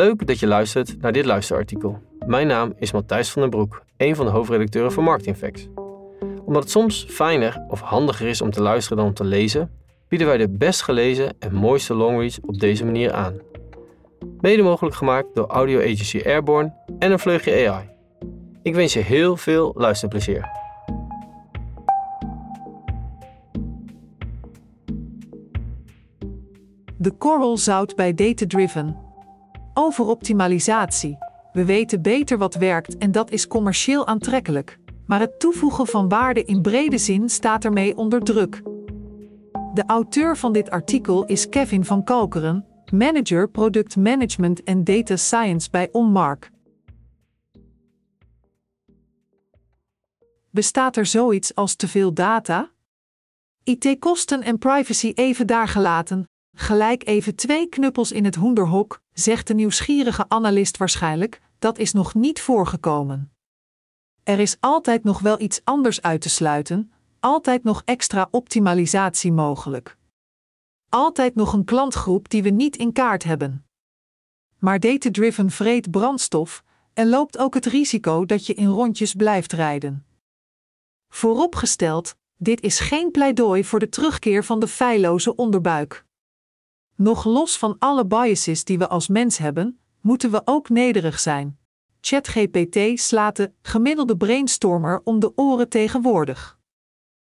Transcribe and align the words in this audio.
Leuk 0.00 0.26
dat 0.26 0.38
je 0.38 0.46
luistert 0.46 1.00
naar 1.00 1.12
dit 1.12 1.24
luisterartikel. 1.24 1.98
Mijn 2.26 2.46
naam 2.46 2.72
is 2.78 2.92
Matthijs 2.92 3.30
van 3.30 3.42
den 3.42 3.50
Broek, 3.50 3.82
een 3.96 4.16
van 4.16 4.26
de 4.26 4.32
hoofdredacteuren 4.32 4.92
van 4.92 5.04
Marketing 5.04 5.36
Facts. 5.36 5.68
Omdat 6.44 6.62
het 6.62 6.70
soms 6.70 7.06
fijner 7.08 7.64
of 7.68 7.80
handiger 7.80 8.28
is 8.28 8.40
om 8.40 8.50
te 8.50 8.62
luisteren 8.62 8.98
dan 8.98 9.06
om 9.06 9.14
te 9.14 9.24
lezen, 9.24 9.70
bieden 10.08 10.26
wij 10.26 10.36
de 10.36 10.48
best 10.48 10.82
gelezen 10.82 11.34
en 11.38 11.54
mooiste 11.54 11.94
longreads 11.94 12.38
op 12.40 12.58
deze 12.58 12.84
manier 12.84 13.12
aan. 13.12 13.34
Mede 14.40 14.62
mogelijk 14.62 14.96
gemaakt 14.96 15.34
door 15.34 15.46
audio 15.46 15.78
agency 15.80 16.22
Airborne 16.24 16.74
en 16.98 17.12
een 17.12 17.18
vleugje 17.18 17.68
AI. 17.68 17.88
Ik 18.62 18.74
wens 18.74 18.92
je 18.92 19.00
heel 19.00 19.36
veel 19.36 19.72
luisterplezier. 19.76 20.48
De 26.96 27.10
korrel 27.18 27.56
zout 27.56 27.96
bij 27.96 28.14
Data 28.14 28.46
Driven. 28.46 29.08
Over 29.74 30.04
optimalisatie. 30.06 31.18
We 31.52 31.64
weten 31.64 32.02
beter 32.02 32.38
wat 32.38 32.54
werkt 32.54 32.98
en 32.98 33.12
dat 33.12 33.30
is 33.30 33.46
commercieel 33.46 34.06
aantrekkelijk. 34.06 34.78
Maar 35.06 35.20
het 35.20 35.40
toevoegen 35.40 35.86
van 35.86 36.08
waarde 36.08 36.44
in 36.44 36.62
brede 36.62 36.98
zin 36.98 37.28
staat 37.28 37.64
ermee 37.64 37.96
onder 37.96 38.20
druk. 38.20 38.62
De 39.74 39.82
auteur 39.86 40.36
van 40.36 40.52
dit 40.52 40.70
artikel 40.70 41.24
is 41.24 41.48
Kevin 41.48 41.84
van 41.84 42.04
Kalkeren, 42.04 42.66
manager 42.92 43.48
product 43.50 43.96
management 43.96 44.62
en 44.62 44.84
data 44.84 45.16
science 45.16 45.70
bij 45.70 45.88
Onmark. 45.92 46.50
Bestaat 50.50 50.96
er 50.96 51.06
zoiets 51.06 51.54
als 51.54 51.74
te 51.74 51.88
veel 51.88 52.14
data? 52.14 52.70
IT-kosten 53.64 54.42
en 54.42 54.58
privacy 54.58 55.12
even 55.14 55.46
daar 55.46 55.68
gelaten, 55.68 56.28
gelijk 56.60 57.06
even 57.06 57.34
twee 57.34 57.68
knuppels 57.68 58.12
in 58.12 58.24
het 58.24 58.34
hoenderhok, 58.34 59.02
zegt 59.12 59.46
de 59.46 59.54
nieuwsgierige 59.54 60.24
analist 60.28 60.76
waarschijnlijk, 60.76 61.40
dat 61.58 61.78
is 61.78 61.92
nog 61.92 62.14
niet 62.14 62.40
voorgekomen. 62.40 63.32
Er 64.22 64.38
is 64.38 64.56
altijd 64.60 65.04
nog 65.04 65.20
wel 65.20 65.40
iets 65.40 65.60
anders 65.64 66.02
uit 66.02 66.20
te 66.20 66.28
sluiten, 66.28 66.92
altijd 67.20 67.62
nog 67.62 67.82
extra 67.84 68.28
optimalisatie 68.30 69.32
mogelijk. 69.32 69.96
Altijd 70.88 71.34
nog 71.34 71.52
een 71.52 71.64
klantgroep 71.64 72.28
die 72.28 72.42
we 72.42 72.50
niet 72.50 72.76
in 72.76 72.92
kaart 72.92 73.24
hebben. 73.24 73.64
Maar 74.58 74.80
data-driven 74.80 75.50
vreet 75.50 75.90
brandstof 75.90 76.64
en 76.92 77.08
loopt 77.08 77.38
ook 77.38 77.54
het 77.54 77.66
risico 77.66 78.26
dat 78.26 78.46
je 78.46 78.54
in 78.54 78.68
rondjes 78.68 79.14
blijft 79.14 79.52
rijden. 79.52 80.06
Vooropgesteld, 81.08 82.16
dit 82.36 82.60
is 82.60 82.80
geen 82.80 83.10
pleidooi 83.10 83.64
voor 83.64 83.78
de 83.78 83.88
terugkeer 83.88 84.44
van 84.44 84.60
de 84.60 84.68
feilloze 84.68 85.36
onderbuik. 85.36 86.08
Nog 87.00 87.24
los 87.24 87.58
van 87.58 87.76
alle 87.78 88.06
biases 88.06 88.64
die 88.64 88.78
we 88.78 88.88
als 88.88 89.08
mens 89.08 89.38
hebben, 89.38 89.78
moeten 90.00 90.30
we 90.30 90.42
ook 90.44 90.68
nederig 90.68 91.20
zijn. 91.20 91.58
ChatGPT 92.00 93.00
slaat 93.00 93.36
de 93.36 93.52
gemiddelde 93.62 94.16
brainstormer 94.16 95.00
om 95.04 95.20
de 95.20 95.32
oren 95.36 95.68
tegenwoordig. 95.68 96.58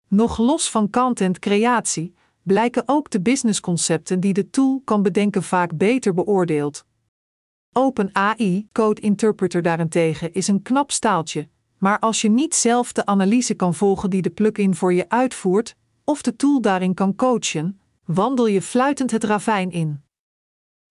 Nog 0.09 0.39
los 0.39 0.71
van 0.71 0.91
content-creatie 0.91 2.15
blijken 2.43 2.83
ook 2.87 3.11
de 3.11 3.21
businessconcepten 3.21 4.21
die 4.21 4.33
de 4.33 4.51
tool 4.51 4.83
kan 4.85 5.03
bedenken 5.03 5.43
vaak 5.43 5.77
beter 5.77 6.15
beoordeeld. 6.15 6.85
OpenAI 7.73 8.69
Code 8.73 9.01
Interpreter 9.01 9.63
daarentegen 9.63 10.33
is 10.33 10.49
een 10.49 10.63
knap 10.63 10.91
staaltje, 10.91 11.49
maar 11.79 11.99
als 11.99 12.21
je 12.21 12.29
niet 12.29 12.55
zelf 12.55 12.93
de 12.93 13.07
analyse 13.07 13.55
kan 13.55 13.75
volgen 13.75 14.11
die 14.11 14.23
de 14.23 14.31
plugin 14.31 14.75
voor 14.75 14.93
je 14.93 15.09
uitvoert, 15.09 15.77
of 16.05 16.23
de 16.23 16.37
tool 16.37 16.61
daarin 16.61 16.95
kan 16.95 17.15
coachen, 17.15 17.80
wandel 18.15 18.47
je 18.47 18.63
fluitend 18.63 19.11
het 19.11 19.25
ravijn 19.25 19.71
in. 19.71 20.03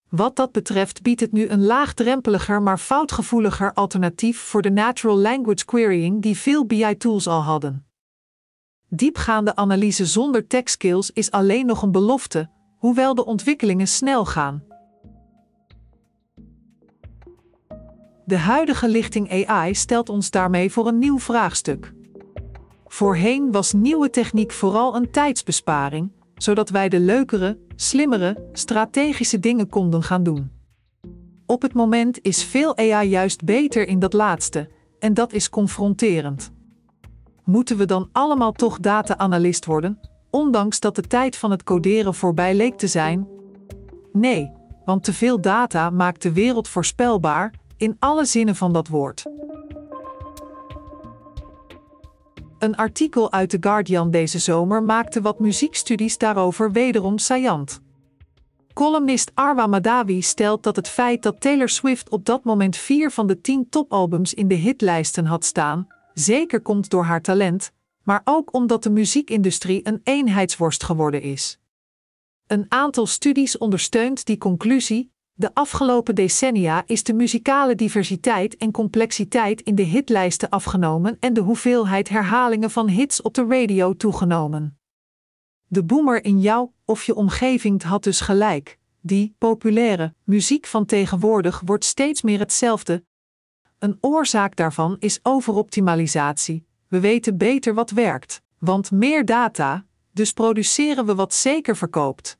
Wat 0.09 0.35
dat 0.35 0.51
betreft 0.51 1.01
biedt 1.01 1.19
het 1.19 1.31
nu 1.31 1.47
een 1.47 1.66
laagdrempeliger 1.66 2.61
maar 2.61 2.77
foutgevoeliger 2.77 3.73
alternatief 3.73 4.39
voor 4.39 4.61
de 4.61 4.69
natural 4.69 5.17
language 5.17 5.66
querying 5.66 6.21
die 6.21 6.38
veel 6.38 6.66
BI-tools 6.66 7.27
al 7.27 7.41
hadden. 7.41 7.85
Diepgaande 8.88 9.55
analyse 9.55 10.05
zonder 10.05 10.47
tech 10.47 10.69
skills 10.69 11.11
is 11.11 11.31
alleen 11.31 11.66
nog 11.66 11.81
een 11.81 11.91
belofte, 11.91 12.49
hoewel 12.77 13.16
de 13.16 13.25
ontwikkelingen 13.25 13.88
snel 13.88 14.25
gaan. 14.25 14.63
De 18.25 18.38
huidige 18.38 18.89
lichting 18.89 19.47
AI 19.47 19.75
stelt 19.75 20.09
ons 20.09 20.31
daarmee 20.31 20.71
voor 20.71 20.88
een 20.88 20.97
nieuw 20.97 21.19
vraagstuk. 21.19 21.94
Voorheen 22.88 23.51
was 23.51 23.73
nieuwe 23.73 24.09
techniek 24.09 24.51
vooral 24.51 24.95
een 24.95 25.11
tijdsbesparing, 25.11 26.11
zodat 26.39 26.69
wij 26.69 26.89
de 26.89 27.00
leukere, 27.00 27.57
slimmere, 27.75 28.47
strategische 28.51 29.39
dingen 29.39 29.69
konden 29.69 30.03
gaan 30.03 30.23
doen. 30.23 30.51
Op 31.45 31.61
het 31.61 31.73
moment 31.73 32.22
is 32.22 32.44
veel 32.44 32.77
AI 32.77 33.09
juist 33.09 33.44
beter 33.44 33.88
in 33.88 34.00
dat 34.00 34.13
laatste, 34.13 34.69
en 35.00 35.13
dat 35.13 35.33
is 35.33 35.50
confronterend. 35.50 36.51
Moeten 37.44 37.77
we 37.77 37.85
dan 37.85 38.09
allemaal 38.11 38.51
toch 38.51 38.79
data-analyst 38.79 39.66
worden, 39.66 40.00
ondanks 40.29 40.79
dat 40.79 40.95
de 40.95 41.01
tijd 41.01 41.38
van 41.38 41.51
het 41.51 41.63
coderen 41.63 42.13
voorbij 42.13 42.56
leek 42.56 42.77
te 42.77 42.88
zijn? 42.88 43.27
Nee, 44.13 44.51
want 44.85 45.03
te 45.03 45.13
veel 45.13 45.41
data 45.41 45.89
maakt 45.89 46.21
de 46.21 46.33
wereld 46.33 46.67
voorspelbaar, 46.67 47.53
in 47.77 47.95
alle 48.00 48.25
zinnen 48.25 48.56
van 48.56 48.73
dat 48.73 48.88
woord. 48.88 49.25
Een 52.59 52.75
artikel 52.75 53.31
uit 53.31 53.49
The 53.49 53.57
Guardian 53.59 54.11
deze 54.11 54.39
zomer 54.39 54.83
maakte 54.83 55.21
wat 55.21 55.39
muziekstudies 55.39 56.17
daarover 56.17 56.71
wederom 56.71 57.17
saillant. 57.17 57.81
Columnist 58.73 59.31
Arwa 59.33 59.67
Madawi 59.67 60.21
stelt 60.21 60.63
dat 60.63 60.75
het 60.75 60.87
feit 60.87 61.23
dat 61.23 61.41
Taylor 61.41 61.69
Swift 61.69 62.09
op 62.09 62.25
dat 62.25 62.43
moment 62.43 62.77
vier 62.77 63.11
van 63.11 63.27
de 63.27 63.41
tien 63.41 63.69
topalbums 63.69 64.33
in 64.33 64.47
de 64.47 64.55
hitlijsten 64.55 65.25
had 65.25 65.45
staan, 65.45 65.87
zeker 66.13 66.61
komt 66.61 66.89
door 66.89 67.03
haar 67.03 67.21
talent, 67.21 67.71
maar 68.03 68.21
ook 68.23 68.53
omdat 68.53 68.83
de 68.83 68.89
muziekindustrie 68.89 69.87
een 69.87 70.01
eenheidsworst 70.03 70.83
geworden 70.83 71.21
is. 71.21 71.59
Een 72.47 72.65
aantal 72.69 73.05
studies 73.05 73.57
ondersteunt 73.57 74.25
die 74.25 74.37
conclusie, 74.37 75.11
de 75.39 75.53
afgelopen 75.53 76.16
decennia 76.16 76.83
is 76.85 77.03
de 77.03 77.13
muzikale 77.13 77.75
diversiteit 77.75 78.57
en 78.57 78.72
complexiteit 78.72 79.61
in 79.61 79.75
de 79.75 79.81
hitlijsten 79.81 80.50
afgenomen 80.50 81.17
en 81.19 81.33
de 81.33 81.41
hoeveelheid 81.41 82.09
herhalingen 82.09 82.72
van 82.72 82.88
hits 82.88 83.22
op 83.22 83.33
de 83.33 83.45
radio 83.45 83.94
toegenomen. 83.94 84.77
De 85.67 85.83
boomer 85.83 86.23
in 86.23 86.39
jou 86.39 86.69
of 86.85 87.03
je 87.03 87.16
omgeving 87.16 87.83
had 87.83 88.03
dus 88.03 88.22
gelijk. 88.22 88.79
Die 89.01 89.35
populaire 89.38 90.13
muziek 90.23 90.66
van 90.66 90.85
tegenwoordig 90.85 91.61
wordt 91.66 91.85
steeds 91.85 92.21
meer 92.21 92.39
hetzelfde. 92.39 93.03
Een 93.77 93.97
oorzaak 94.01 94.56
daarvan 94.56 94.95
is 95.00 95.19
overoptimalisatie. 95.23 96.66
We 96.88 97.00
weten 97.00 97.38
beter 97.38 97.73
wat 97.73 97.89
werkt, 97.89 98.41
want 98.57 98.91
meer 98.91 99.25
data, 99.25 99.85
dus 100.11 100.33
produceren 100.33 101.06
we 101.06 101.16
wat 101.16 101.33
zeker 101.33 101.77
verkoopt. 101.77 102.38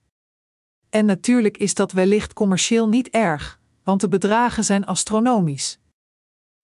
En 0.90 1.06
natuurlijk 1.06 1.58
is 1.58 1.74
dat 1.74 1.92
wellicht 1.92 2.34
commercieel 2.34 2.88
niet 2.88 3.10
erg, 3.10 3.60
want 3.84 4.02
de 4.02 4.08
bedragen 4.08 4.64
zijn 4.64 4.86
astronomisch. 4.86 5.80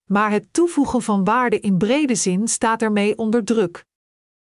Maar 0.05 0.31
het 0.31 0.53
toevoegen 0.53 1.01
van 1.01 1.23
waarde 1.23 1.59
in 1.59 1.77
brede 1.77 2.15
zin 2.15 2.47
staat 2.47 2.81
ermee 2.81 3.17
onder 3.17 3.43
druk. 3.43 3.85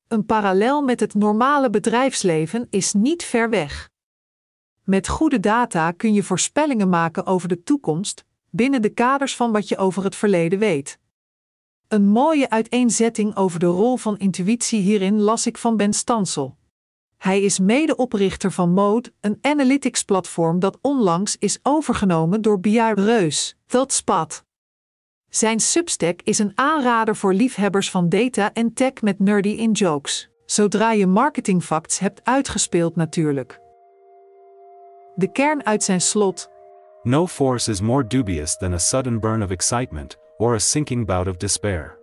Een 0.07 0.25
parallel 0.25 0.81
met 0.81 1.00
het 1.00 1.13
normale 1.13 1.69
bedrijfsleven 1.69 2.67
is 2.69 2.94
niet 2.94 3.23
ver 3.23 3.50
weg. 3.50 3.89
Met 4.83 5.07
goede 5.07 5.39
data 5.39 5.91
kun 5.91 6.13
je 6.13 6.23
voorspellingen 6.23 6.89
maken 6.89 7.25
over 7.25 7.47
de 7.47 7.63
toekomst, 7.63 8.25
binnen 8.50 8.81
de 8.81 8.89
kaders 8.89 9.35
van 9.35 9.51
wat 9.51 9.67
je 9.67 9.78
over 9.78 10.03
het 10.03 10.16
verleden 10.16 10.59
weet. 10.59 11.00
Een 11.88 12.07
mooie 12.07 12.50
uiteenzetting 12.50 13.36
over 13.36 13.59
de 13.59 13.65
rol 13.65 13.97
van 13.97 14.18
intuïtie 14.18 14.81
hierin 14.81 15.19
las 15.19 15.45
ik 15.45 15.57
van 15.57 15.77
Ben 15.77 15.94
Stansel. 15.94 16.57
Hij 17.23 17.41
is 17.41 17.59
medeoprichter 17.59 18.51
van 18.51 18.69
Mode, 18.69 19.13
een 19.21 19.37
analytics-platform 19.41 20.59
dat 20.59 20.77
onlangs 20.81 21.35
is 21.39 21.59
overgenomen 21.61 22.41
door 22.41 22.59
BI 22.59 22.91
Reus, 22.93 23.57
ThoughtSpot. 23.65 24.43
Zijn 25.29 25.59
Substack 25.59 26.21
is 26.21 26.39
een 26.39 26.51
aanrader 26.55 27.15
voor 27.15 27.33
liefhebbers 27.33 27.89
van 27.89 28.09
data 28.09 28.53
en 28.53 28.73
tech 28.73 29.01
met 29.01 29.19
nerdy 29.19 29.49
in 29.49 29.71
jokes, 29.71 30.29
zodra 30.45 30.91
je 30.91 31.07
marketingfacts 31.07 31.99
hebt 31.99 32.21
uitgespeeld 32.23 32.95
natuurlijk. 32.95 33.59
De 35.15 35.31
kern 35.31 35.65
uit 35.65 35.83
zijn 35.83 36.01
slot. 36.01 36.49
No 37.03 37.27
force 37.27 37.71
is 37.71 37.81
more 37.81 38.07
dubious 38.07 38.57
than 38.57 38.73
a 38.73 38.77
sudden 38.77 39.19
burn 39.19 39.43
of 39.43 39.49
excitement, 39.49 40.17
or 40.37 40.53
a 40.53 40.59
sinking 40.59 41.05
bout 41.05 41.27
of 41.27 41.37
despair. 41.37 41.97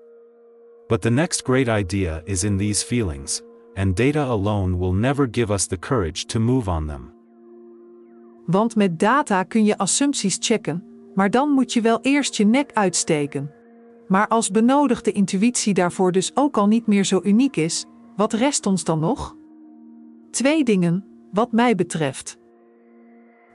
But 0.86 1.00
the 1.00 1.10
next 1.10 1.42
great 1.42 1.68
idea 1.68 2.20
is 2.24 2.44
in 2.44 2.56
these 2.56 2.86
feelings, 2.86 3.42
and 3.74 3.96
data 3.96 4.24
alone 4.24 4.78
will 4.78 4.92
never 4.92 5.28
give 5.30 5.52
us 5.52 5.66
the 5.66 5.78
courage 5.78 6.26
to 6.26 6.40
move 6.40 6.70
on 6.70 6.86
them. 6.86 7.12
Want 8.46 8.76
met 8.76 8.98
data 8.98 9.42
kun 9.42 9.64
je 9.64 9.78
assumpties 9.78 10.36
checken, 10.40 10.84
maar 11.14 11.30
dan 11.30 11.48
moet 11.50 11.72
je 11.72 11.80
wel 11.80 11.98
eerst 12.02 12.36
je 12.36 12.44
nek 12.44 12.70
uitsteken. 12.72 13.50
Maar 14.08 14.28
als 14.28 14.50
benodigde 14.50 15.12
intuïtie 15.12 15.74
daarvoor 15.74 16.12
dus 16.12 16.30
ook 16.34 16.56
al 16.56 16.66
niet 16.66 16.86
meer 16.86 17.04
zo 17.04 17.20
uniek 17.22 17.56
is, 17.56 17.86
wat 18.16 18.32
rest 18.32 18.66
ons 18.66 18.84
dan 18.84 18.98
nog? 18.98 19.36
Twee 20.30 20.64
dingen, 20.64 21.04
wat 21.32 21.52
mij 21.52 21.74
betreft. 21.74 22.38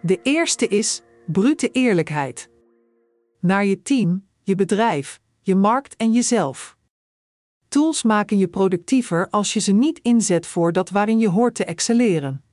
De 0.01 0.19
eerste 0.23 0.67
is: 0.67 1.01
brute 1.25 1.69
eerlijkheid. 1.71 2.49
Naar 3.39 3.65
je 3.65 3.81
team, 3.81 4.25
je 4.43 4.55
bedrijf, 4.55 5.19
je 5.41 5.55
markt 5.55 5.95
en 5.95 6.11
jezelf. 6.11 6.74
Tools 7.75 8.03
maken 8.03 8.37
je 8.37 8.47
productiever 8.47 9.29
als 9.29 9.53
je 9.53 9.59
ze 9.59 9.71
niet 9.71 9.99
inzet 9.99 10.47
voor 10.47 10.71
dat 10.71 10.89
waarin 10.89 11.19
je 11.19 11.29
hoort 11.29 11.55
te 11.55 11.65
excelleren. 11.65 12.43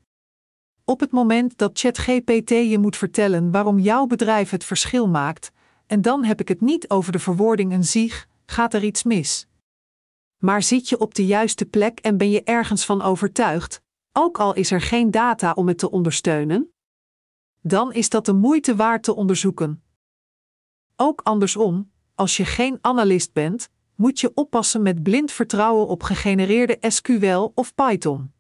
Op 0.85 1.01
het 1.01 1.11
moment 1.11 1.59
dat 1.59 1.79
ChatGPT 1.79 2.49
je 2.49 2.79
moet 2.79 2.97
vertellen 2.97 3.51
waarom 3.51 3.79
jouw 3.79 4.07
bedrijf 4.07 4.51
het 4.51 4.65
verschil 4.65 5.09
maakt, 5.09 5.53
en 5.87 6.03
dan 6.03 6.25
heb 6.25 6.41
ik 6.41 6.49
het 6.49 6.61
niet 6.61 6.91
over 6.91 7.13
de 7.13 7.19
verwoording 7.19 7.73
een 7.73 7.85
zieg, 7.85 8.29
gaat 8.47 8.75
er 8.75 8.85
iets 8.85 9.03
mis. 9.03 9.47
Maar 10.39 10.63
zit 10.63 10.89
je 10.89 10.99
op 10.99 11.15
de 11.15 11.27
juiste 11.27 11.65
plek 11.65 11.99
en 11.99 12.17
ben 12.17 12.31
je 12.31 12.43
ergens 12.43 12.85
van 12.85 13.03
overtuigd, 13.03 13.81
ook 14.13 14.39
al 14.39 14.55
is 14.55 14.71
er 14.71 14.81
geen 14.81 15.11
data 15.11 15.53
om 15.53 15.69
het 15.69 15.79
te 15.79 15.91
ondersteunen? 15.91 16.73
Dan 17.61 17.93
is 17.93 18.09
dat 18.09 18.27
de 18.27 18.35
moeite 18.35 18.77
waard 18.77 19.03
te 19.03 19.15
onderzoeken. 19.15 19.83
Ook 20.97 21.21
andersom, 21.21 21.91
als 22.15 22.37
je 22.37 22.45
geen 22.45 22.79
analist 22.81 23.33
bent, 23.33 23.71
moet 24.03 24.21
je 24.21 24.31
oppassen 24.35 24.83
met 24.83 25.03
blind 25.03 25.33
vertrouwen 25.33 25.87
op 25.87 26.03
gegenereerde 26.03 26.77
SQL 26.81 27.51
of 27.55 27.75
Python. 27.75 28.33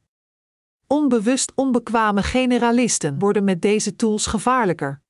Onbewust 0.86 1.52
onbekwame 1.54 2.22
generalisten 2.22 3.18
worden 3.18 3.44
met 3.44 3.62
deze 3.62 3.96
tools 3.96 4.26
gevaarlijker. 4.26 5.02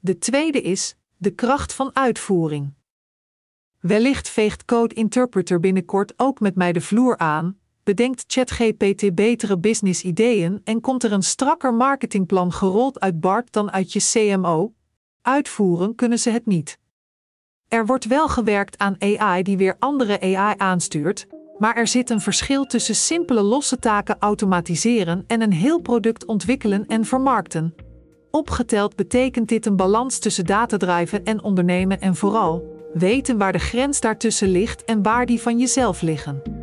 De 0.00 0.18
tweede 0.18 0.62
is 0.62 0.96
de 1.16 1.30
kracht 1.30 1.72
van 1.72 1.90
uitvoering. 1.96 2.74
Wellicht 3.80 4.28
veegt 4.28 4.64
Code 4.64 4.94
Interpreter 4.94 5.60
binnenkort 5.60 6.12
ook 6.16 6.40
met 6.40 6.54
mij 6.54 6.72
de 6.72 6.80
vloer 6.80 7.18
aan, 7.18 7.58
bedenkt 7.82 8.24
ChatGPT 8.26 9.14
betere 9.14 9.58
business 9.58 10.02
ideeën 10.02 10.60
en 10.64 10.80
komt 10.80 11.04
er 11.04 11.12
een 11.12 11.22
strakker 11.22 11.74
marketingplan 11.74 12.52
gerold 12.52 13.00
uit 13.00 13.20
BART 13.20 13.52
dan 13.52 13.70
uit 13.70 13.92
je 13.92 14.00
CMO? 14.00 14.74
Uitvoeren 15.22 15.94
kunnen 15.94 16.18
ze 16.18 16.30
het 16.30 16.46
niet. 16.46 16.78
Er 17.68 17.86
wordt 17.86 18.06
wel 18.06 18.28
gewerkt 18.28 18.78
aan 18.78 18.96
AI 18.98 19.42
die 19.42 19.56
weer 19.56 19.76
andere 19.78 20.20
AI 20.20 20.54
aanstuurt, 20.56 21.26
maar 21.58 21.76
er 21.76 21.86
zit 21.86 22.10
een 22.10 22.20
verschil 22.20 22.64
tussen 22.64 22.94
simpele 22.94 23.42
losse 23.42 23.78
taken 23.78 24.16
automatiseren 24.18 25.24
en 25.26 25.40
een 25.40 25.52
heel 25.52 25.80
product 25.80 26.24
ontwikkelen 26.24 26.86
en 26.86 27.04
vermarkten. 27.04 27.74
Opgeteld 28.30 28.96
betekent 28.96 29.48
dit 29.48 29.66
een 29.66 29.76
balans 29.76 30.18
tussen 30.18 30.46
datadrijven 30.46 31.24
en 31.24 31.42
ondernemen 31.42 32.00
en 32.00 32.16
vooral 32.16 32.76
weten 32.92 33.38
waar 33.38 33.52
de 33.52 33.58
grens 33.58 34.00
daartussen 34.00 34.48
ligt 34.48 34.84
en 34.84 35.02
waar 35.02 35.26
die 35.26 35.40
van 35.40 35.58
jezelf 35.58 36.02
liggen. 36.02 36.57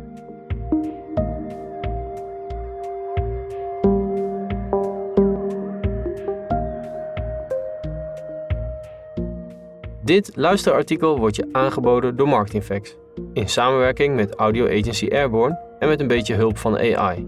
Dit 10.06 10.30
luisterartikel 10.34 11.18
wordt 11.18 11.36
je 11.36 11.48
aangeboden 11.52 12.16
door 12.16 12.28
MarketingFacts 12.28 12.96
in 13.32 13.48
samenwerking 13.48 14.14
met 14.14 14.34
audio 14.34 14.66
agency 14.66 15.08
Airborne 15.12 15.58
en 15.78 15.88
met 15.88 16.00
een 16.00 16.06
beetje 16.06 16.34
hulp 16.34 16.58
van 16.58 16.78
AI. 16.78 17.26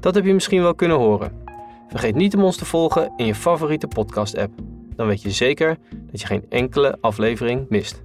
Dat 0.00 0.14
heb 0.14 0.24
je 0.24 0.34
misschien 0.34 0.62
wel 0.62 0.74
kunnen 0.74 0.96
horen. 0.96 1.32
Vergeet 1.88 2.14
niet 2.14 2.34
om 2.36 2.42
ons 2.42 2.56
te 2.56 2.64
volgen 2.64 3.12
in 3.16 3.26
je 3.26 3.34
favoriete 3.34 3.86
podcast-app. 3.86 4.52
Dan 4.96 5.06
weet 5.06 5.22
je 5.22 5.30
zeker 5.30 5.78
dat 6.10 6.20
je 6.20 6.26
geen 6.26 6.44
enkele 6.48 6.98
aflevering 7.00 7.66
mist. 7.68 8.02